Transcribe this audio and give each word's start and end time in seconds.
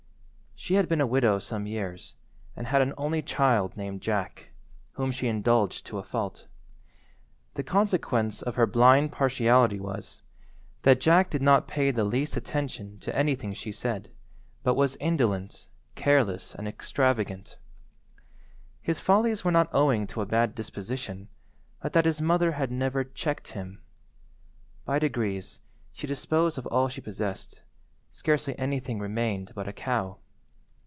She 0.53 0.75
had 0.75 0.87
been 0.87 1.01
a 1.01 1.07
widow 1.07 1.39
some 1.39 1.65
years, 1.65 2.13
and 2.55 2.67
had 2.67 2.83
an 2.83 2.93
only 2.95 3.23
child 3.23 3.75
named 3.75 4.01
Jack, 4.01 4.51
whom 4.91 5.11
she 5.11 5.27
indulged 5.27 5.87
to 5.87 5.97
a 5.97 6.03
fault. 6.03 6.45
The 7.55 7.63
consequence 7.63 8.43
of 8.43 8.53
her 8.53 8.67
blind 8.67 9.11
partiality 9.11 9.79
was, 9.79 10.21
that 10.83 11.01
Jack 11.01 11.31
did 11.31 11.41
not 11.41 11.67
pay 11.67 11.89
the 11.89 12.03
least 12.03 12.37
attention 12.37 12.99
to 12.99 13.15
anything 13.17 13.53
she 13.55 13.71
said, 13.71 14.11
but 14.61 14.75
was 14.75 14.95
indolent, 14.97 15.65
careless, 15.95 16.53
and 16.53 16.67
extravagant. 16.67 17.57
His 18.83 18.99
follies 18.99 19.43
were 19.43 19.49
not 19.51 19.73
owing 19.73 20.05
to 20.05 20.21
a 20.21 20.27
bad 20.27 20.53
disposition, 20.53 21.27
but 21.81 21.93
that 21.93 22.05
his 22.05 22.21
mother 22.21 22.51
had 22.51 22.69
never 22.71 23.03
checked 23.03 23.53
him. 23.53 23.81
By 24.85 24.99
degrees 24.99 25.59
she 25.91 26.05
disposed 26.05 26.59
of 26.59 26.67
all 26.67 26.87
she 26.87 27.01
possessed—scarcely 27.01 28.55
anything 28.59 28.99
remained 28.99 29.53
but 29.55 29.67
a 29.67 29.73
cow. 29.73 30.17